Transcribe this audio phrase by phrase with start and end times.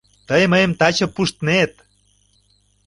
[0.27, 1.71] Тый мыйым таче пуштнет!